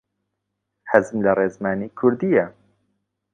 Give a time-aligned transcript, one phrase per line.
[0.91, 2.45] حەزم لە ڕێزمانی کوردییە.